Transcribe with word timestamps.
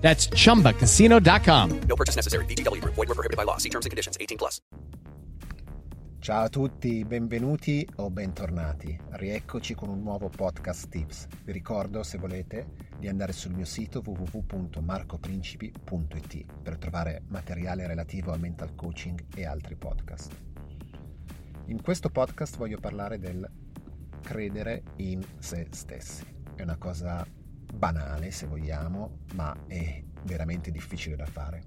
That's 0.00 0.28
chumbacasino.com. 0.28 1.80
No 1.86 1.94
purchase 1.94 2.16
necessary. 2.16 2.44
VGW 2.46 2.80
Group. 2.80 2.96
Void 2.96 3.08
were 3.08 3.14
prohibited 3.14 3.36
by 3.36 3.44
law. 3.44 3.58
See 3.58 3.70
terms 3.70 3.86
and 3.86 3.92
conditions. 3.92 4.16
18 4.18 4.36
plus. 4.36 4.60
Ciao 6.22 6.44
a 6.44 6.50
tutti, 6.50 7.02
benvenuti 7.06 7.88
o 7.96 8.10
bentornati. 8.10 8.94
Rieccoci 9.12 9.72
con 9.72 9.88
un 9.88 10.02
nuovo 10.02 10.28
podcast 10.28 10.90
tips. 10.90 11.26
Vi 11.44 11.50
ricordo, 11.50 12.02
se 12.02 12.18
volete, 12.18 12.72
di 12.98 13.08
andare 13.08 13.32
sul 13.32 13.52
mio 13.52 13.64
sito 13.64 14.02
www.marcoprincipi.it 14.04 16.44
per 16.62 16.76
trovare 16.76 17.22
materiale 17.28 17.86
relativo 17.86 18.32
al 18.32 18.40
mental 18.40 18.74
coaching 18.74 19.18
e 19.34 19.46
altri 19.46 19.76
podcast. 19.76 20.30
In 21.68 21.80
questo 21.80 22.10
podcast 22.10 22.58
voglio 22.58 22.78
parlare 22.78 23.18
del 23.18 23.50
credere 24.20 24.82
in 24.96 25.24
se 25.38 25.68
stessi. 25.70 26.22
È 26.54 26.60
una 26.60 26.76
cosa 26.76 27.26
banale 27.72 28.30
se 28.30 28.46
vogliamo, 28.46 29.20
ma 29.34 29.56
è 29.66 30.02
veramente 30.24 30.70
difficile 30.70 31.16
da 31.16 31.26
fare. 31.26 31.62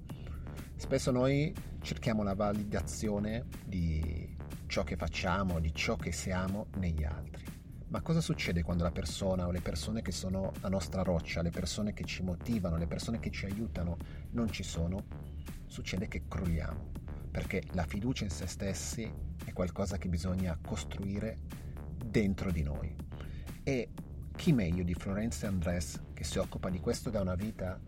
Spesso 0.76 1.12
noi 1.12 1.54
cerchiamo 1.82 2.24
la 2.24 2.36
validazione 2.36 3.46
di 3.66 4.36
ciò 4.68 4.84
che 4.84 4.96
facciamo, 4.96 5.60
di 5.60 5.74
ciò 5.74 5.96
che 5.96 6.12
siamo 6.12 6.68
negli 6.78 7.04
altri. 7.04 7.46
Ma 7.88 8.02
cosa 8.02 8.22
succede 8.22 8.64
quando 8.64 8.84
la 8.84 8.92
persona 8.92 9.46
o 9.46 9.52
le 9.52 9.62
persone 9.62 10.02
che 10.02 10.12
sono 10.12 10.52
la 10.62 10.70
nostra 10.70 11.04
roccia, 11.04 11.44
le 11.44 11.52
persone 11.52 11.94
che 11.94 12.04
ci 12.06 12.24
motivano, 12.24 12.76
le 12.76 12.88
persone 12.88 13.20
che 13.20 13.30
ci 13.30 13.46
aiutano 13.46 13.98
non 14.32 14.50
ci 14.50 14.64
sono? 14.64 15.06
Succede 15.68 16.08
che 16.08 16.24
crolliamo, 16.28 16.92
perché 17.30 17.62
la 17.74 17.86
fiducia 17.86 18.24
in 18.24 18.32
se 18.32 18.48
stessi 18.48 19.10
è 19.46 19.54
qualcosa 19.54 19.98
che 20.00 20.10
bisogna 20.10 20.58
costruire 20.60 21.38
dentro 22.04 22.52
di 22.52 22.64
noi. 22.64 22.96
E 23.62 23.90
chi 24.44 24.52
meglio 24.52 24.84
di 24.84 24.94
Florence 24.94 25.46
Andrés, 25.46 26.02
che 26.14 26.26
si 26.26 26.38
occupa 26.38 26.70
di 26.70 26.82
questo 26.82 27.10
da 27.10 27.22
una 27.22 27.34
vita, 27.34 27.80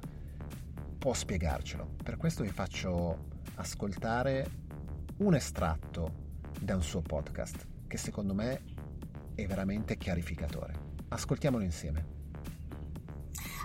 può 0.97 1.13
spiegarcelo? 1.13 1.95
Per 2.01 2.15
questo 2.15 2.43
vi 2.43 2.49
faccio 2.49 3.25
ascoltare 3.55 4.49
un 5.17 5.35
estratto 5.35 6.13
da 6.57 6.75
un 6.75 6.81
suo 6.81 7.01
podcast, 7.01 7.67
che 7.87 7.97
secondo 7.97 8.33
me 8.33 8.61
è 9.35 9.45
veramente 9.45 9.97
chiarificatore. 9.97 10.73
Ascoltiamolo 11.09 11.61
insieme. 11.61 12.05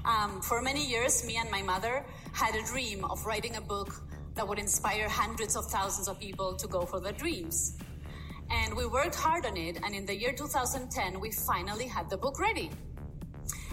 Um, 0.03 0.41
for 0.41 0.61
many 0.61 0.85
years, 0.85 1.23
me 1.23 1.37
and 1.37 1.49
my 1.49 1.63
mother 1.63 2.05
had 2.33 2.57
a 2.57 2.63
dream 2.73 3.05
of 3.05 3.25
writing 3.25 3.55
a 3.55 3.61
book 3.61 4.03
that 4.35 4.45
would 4.45 4.59
inspire 4.59 5.09
hundreds 5.09 5.55
of 5.55 5.65
thousands 5.71 6.09
of 6.09 6.19
people 6.19 6.57
to 6.57 6.67
go 6.67 6.85
for 6.85 7.01
their 7.01 7.15
dreams. 7.15 7.77
And 8.51 8.77
we 8.77 8.87
worked 8.87 9.15
hard 9.15 9.47
on 9.47 9.57
it, 9.57 9.79
and 9.85 9.95
in 9.95 10.07
the 10.07 10.15
year 10.15 10.33
2010, 10.33 11.21
we 11.21 11.31
finally 11.31 11.87
had 11.87 12.11
the 12.11 12.17
book 12.17 12.41
ready. 12.41 12.71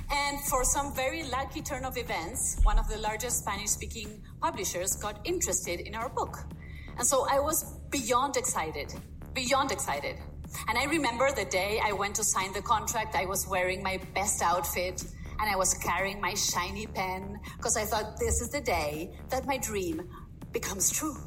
And 0.10 0.40
for 0.42 0.64
some 0.64 0.96
very 0.96 1.24
lucky 1.24 1.62
turn 1.62 1.84
of 1.84 1.98
events, 1.98 2.60
one 2.64 2.80
of 2.80 2.88
the 2.88 2.98
largest 2.98 3.40
Spanish 3.40 3.72
speaking 3.72 4.22
publishers 4.42 4.96
got 4.96 5.20
interested 5.26 5.82
in 5.82 5.96
our 5.96 6.10
book. 6.10 6.38
And 6.98 7.06
so 7.06 7.28
I 7.30 7.40
was 7.40 7.64
beyond 7.90 8.38
excited, 8.38 8.94
beyond 9.34 9.72
excited. 9.72 10.16
And 10.70 10.78
I 10.78 10.86
remember 10.86 11.30
the 11.32 11.46
day 11.46 11.82
I 11.84 11.92
went 11.92 12.16
to 12.16 12.24
sign 12.24 12.54
the 12.54 12.62
contract, 12.62 13.16
I 13.16 13.26
was 13.26 13.48
wearing 13.48 13.84
my 13.84 14.00
best 14.16 14.42
outfit 14.42 15.04
and 15.40 15.50
I 15.50 15.56
was 15.56 15.74
carrying 15.76 16.22
my 16.22 16.34
shiny 16.34 16.88
pen 16.88 17.40
because 17.58 17.78
I 17.78 17.84
thought 17.84 18.18
this 18.18 18.42
is 18.42 18.50
the 18.50 18.62
day 18.62 19.12
that 19.30 19.46
my 19.46 19.58
dream 19.58 20.10
becomes 20.52 20.90
true. 20.90 21.18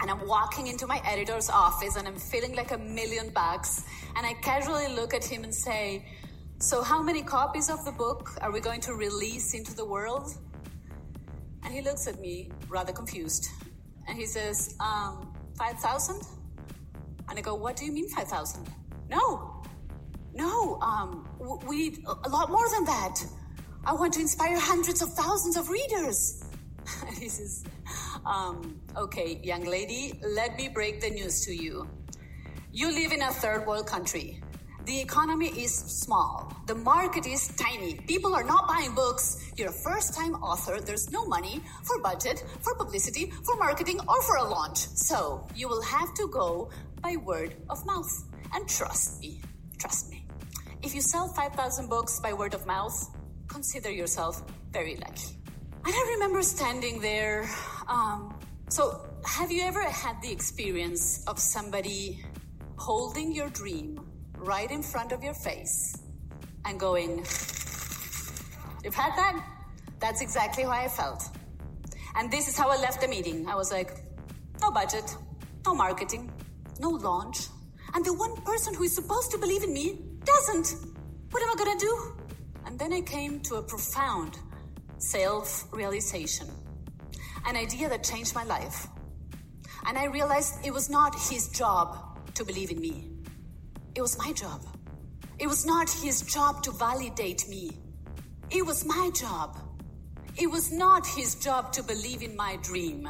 And 0.00 0.10
I'm 0.10 0.26
walking 0.26 0.68
into 0.68 0.86
my 0.86 1.00
editor's 1.04 1.50
office 1.50 1.96
and 1.96 2.06
I'm 2.06 2.16
feeling 2.16 2.54
like 2.54 2.70
a 2.70 2.78
million 2.78 3.30
bucks. 3.30 3.82
And 4.16 4.24
I 4.24 4.34
casually 4.34 4.88
look 4.94 5.12
at 5.14 5.24
him 5.24 5.44
and 5.44 5.54
say, 5.54 6.06
So, 6.58 6.82
how 6.82 7.02
many 7.02 7.22
copies 7.22 7.68
of 7.68 7.84
the 7.84 7.92
book 7.92 8.30
are 8.40 8.52
we 8.52 8.60
going 8.60 8.80
to 8.82 8.94
release 8.94 9.54
into 9.54 9.74
the 9.74 9.84
world? 9.84 10.34
And 11.64 11.74
he 11.74 11.82
looks 11.82 12.06
at 12.06 12.20
me 12.20 12.50
rather 12.68 12.92
confused. 12.92 13.48
And 14.06 14.16
he 14.16 14.26
says, 14.26 14.74
um, 14.80 15.34
5,000? 15.58 16.22
And 17.28 17.38
I 17.38 17.42
go, 17.42 17.54
What 17.54 17.76
do 17.76 17.84
you 17.84 17.92
mean 17.92 18.08
5,000? 18.08 18.68
No, 19.10 19.62
no, 20.34 20.78
um, 20.80 21.28
we 21.66 21.76
need 21.76 22.04
a 22.06 22.28
lot 22.28 22.50
more 22.50 22.68
than 22.70 22.84
that. 22.84 23.24
I 23.84 23.92
want 23.92 24.12
to 24.14 24.20
inspire 24.20 24.58
hundreds 24.58 25.02
of 25.02 25.12
thousands 25.14 25.56
of 25.56 25.68
readers. 25.68 26.44
And 27.06 27.18
he 27.18 27.28
says, 27.28 27.64
um, 28.26 28.80
Okay, 28.96 29.40
young 29.42 29.64
lady, 29.64 30.18
let 30.22 30.56
me 30.56 30.68
break 30.68 31.00
the 31.00 31.10
news 31.10 31.40
to 31.46 31.54
you. 31.54 31.88
You 32.72 32.92
live 32.92 33.12
in 33.12 33.22
a 33.22 33.30
third 33.30 33.66
world 33.66 33.86
country. 33.86 34.42
The 34.84 35.00
economy 35.00 35.48
is 35.48 35.74
small. 35.74 36.52
The 36.66 36.74
market 36.74 37.26
is 37.26 37.48
tiny. 37.56 37.94
People 38.06 38.34
are 38.34 38.42
not 38.42 38.66
buying 38.66 38.94
books. 38.94 39.52
You're 39.56 39.68
a 39.68 39.82
first 39.84 40.14
time 40.14 40.34
author. 40.36 40.80
There's 40.80 41.10
no 41.10 41.26
money 41.26 41.60
for 41.84 42.00
budget, 42.00 42.42
for 42.62 42.74
publicity, 42.74 43.30
for 43.44 43.56
marketing, 43.56 44.00
or 44.08 44.22
for 44.22 44.36
a 44.36 44.44
launch. 44.44 44.78
So 44.78 45.46
you 45.54 45.68
will 45.68 45.82
have 45.82 46.14
to 46.14 46.28
go 46.28 46.70
by 47.02 47.16
word 47.16 47.54
of 47.68 47.84
mouth. 47.84 48.10
And 48.54 48.66
trust 48.68 49.20
me, 49.20 49.42
trust 49.78 50.10
me. 50.10 50.26
If 50.82 50.94
you 50.94 51.02
sell 51.02 51.28
5,000 51.28 51.88
books 51.88 52.18
by 52.20 52.32
word 52.32 52.54
of 52.54 52.66
mouth, 52.66 52.96
consider 53.46 53.90
yourself 53.90 54.42
very 54.72 54.96
lucky. 54.96 55.38
And 55.84 55.94
I 55.94 56.14
remember 56.14 56.42
standing 56.42 57.00
there. 57.00 57.48
Um, 57.88 58.38
so, 58.68 59.00
have 59.24 59.50
you 59.50 59.62
ever 59.62 59.82
had 59.82 60.20
the 60.20 60.30
experience 60.30 61.24
of 61.26 61.38
somebody 61.38 62.22
holding 62.76 63.32
your 63.32 63.48
dream 63.48 64.00
right 64.36 64.70
in 64.70 64.82
front 64.82 65.12
of 65.12 65.22
your 65.22 65.34
face 65.34 65.96
and 66.66 66.78
going, 66.78 67.24
You've 68.84 68.94
had 68.94 69.16
that? 69.16 69.44
That's 70.00 70.20
exactly 70.20 70.64
how 70.64 70.70
I 70.70 70.88
felt. 70.88 71.24
And 72.14 72.30
this 72.30 72.46
is 72.48 72.56
how 72.56 72.68
I 72.70 72.76
left 72.76 73.00
the 73.00 73.08
meeting. 73.08 73.48
I 73.48 73.54
was 73.54 73.72
like, 73.72 73.92
No 74.60 74.70
budget, 74.70 75.16
no 75.64 75.74
marketing, 75.74 76.30
no 76.78 76.90
launch. 76.90 77.48
And 77.94 78.04
the 78.04 78.12
one 78.12 78.36
person 78.42 78.74
who 78.74 78.84
is 78.84 78.94
supposed 78.94 79.30
to 79.30 79.38
believe 79.38 79.62
in 79.62 79.72
me 79.72 79.98
doesn't. 80.24 80.74
What 81.30 81.42
am 81.42 81.50
I 81.50 81.54
gonna 81.56 81.78
do? 81.78 82.12
And 82.66 82.78
then 82.78 82.92
I 82.92 83.00
came 83.00 83.40
to 83.40 83.56
a 83.56 83.62
profound 83.62 84.38
self 84.98 85.64
realization, 85.72 86.48
an 87.46 87.56
idea 87.56 87.88
that 87.88 88.04
changed 88.04 88.34
my 88.34 88.44
life. 88.44 88.86
And 89.86 89.96
I 89.96 90.06
realized 90.06 90.66
it 90.66 90.72
was 90.72 90.90
not 90.90 91.14
his 91.30 91.48
job 91.48 92.18
to 92.34 92.44
believe 92.44 92.70
in 92.70 92.80
me, 92.80 93.10
it 93.94 94.00
was 94.00 94.18
my 94.18 94.32
job. 94.32 94.64
It 95.38 95.46
was 95.46 95.64
not 95.64 95.88
his 95.88 96.22
job 96.22 96.64
to 96.64 96.72
validate 96.72 97.48
me, 97.48 97.70
it 98.50 98.64
was 98.64 98.84
my 98.84 99.10
job. 99.14 99.56
It 100.40 100.48
was 100.48 100.70
not 100.70 101.04
his 101.04 101.34
job 101.34 101.72
to 101.72 101.82
believe 101.82 102.22
in 102.22 102.36
my 102.36 102.58
dream. 102.62 103.08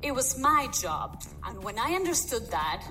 It 0.00 0.12
was 0.14 0.38
my 0.38 0.66
job. 0.72 1.22
And 1.44 1.62
when 1.62 1.78
I 1.78 1.92
understood 1.92 2.50
that, 2.50 2.82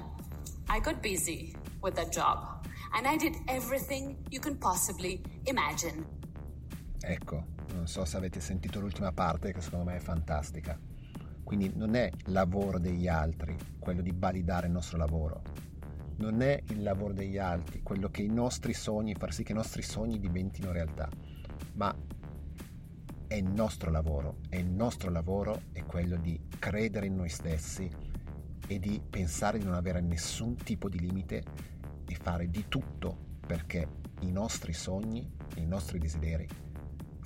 I 0.70 0.80
got 0.80 1.02
busy 1.02 1.56
with 1.82 1.96
that 1.96 2.12
job. 2.14 2.68
And 2.94 3.08
I 3.08 3.18
did 3.18 3.36
everything 3.48 4.24
you 4.30 4.40
can 4.40 4.58
possibly 4.58 5.24
imagine. 5.48 6.06
Ecco, 7.02 7.46
non 7.74 7.88
so 7.88 8.04
se 8.04 8.18
avete 8.18 8.40
sentito 8.40 8.80
l'ultima 8.80 9.12
parte 9.12 9.54
che 9.54 9.62
secondo 9.62 9.86
me 9.86 9.96
è 9.96 10.00
fantastica. 10.00 10.78
Quindi 11.44 11.72
non 11.76 11.96
è 11.96 12.12
lavoro 12.26 12.78
degli 12.78 13.08
altri 13.08 13.58
quello 13.80 14.02
di 14.02 14.14
validare 14.16 14.68
il 14.68 14.74
nostro 14.74 14.98
lavoro. 14.98 15.42
Non 16.18 16.42
è 16.42 16.62
il 16.68 16.84
lavoro 16.84 17.14
degli 17.14 17.38
altri 17.38 17.82
quello 17.82 18.10
che 18.10 18.22
i 18.22 18.28
nostri 18.28 18.74
sogni, 18.74 19.16
far 19.16 19.34
sì 19.34 19.44
che 19.44 19.54
i 19.54 19.56
nostri 19.56 19.82
sogni 19.82 20.20
diventino 20.20 20.72
realtà, 20.72 21.10
ma 21.74 21.96
è 23.26 23.36
il 23.36 23.46
nostro 23.46 23.90
lavoro 23.90 24.40
e 24.50 24.60
il 24.60 24.70
nostro 24.70 25.10
lavoro 25.10 25.62
è 25.72 25.84
quello 25.84 26.18
di 26.18 26.40
credere 26.60 27.06
in 27.06 27.16
noi 27.16 27.30
stessi 27.30 27.90
e 28.68 28.80
di 28.80 29.02
pensare 29.08 29.58
di 29.58 29.66
non 29.66 29.76
avere 29.76 30.02
nessun 30.02 30.56
tipo 30.56 30.90
di 30.90 31.00
limite 31.00 31.44
e 32.06 32.16
fare 32.16 32.50
di 32.50 32.66
tutto 32.68 33.38
perché 33.46 33.88
i 34.22 34.32
nostri 34.32 34.74
sogni, 34.74 35.32
i 35.56 35.66
nostri 35.66 36.00
desideri 36.00 36.48